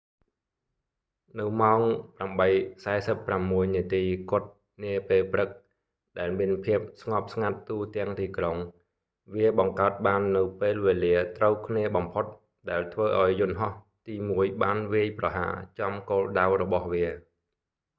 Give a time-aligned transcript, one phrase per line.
[1.39, 1.81] នៅម៉ោង
[2.19, 4.49] 8:46 នាទីគត់
[4.83, 5.49] នាពេលព្រឹក
[6.19, 8.57] ដែលមានភាពស្ងប់ស្ងាត់ទូទាំងទីក្រុង
[9.35, 12.25] វាបង្កើតបាននូវពេលវេលាត្រូវគ្នាបំផុត
[12.69, 13.73] ដែលធ្វើឲ្យយន្ដហោះ
[14.07, 17.05] ទីមួយបានវាយប្រហារចំគោលដៅរបស់វា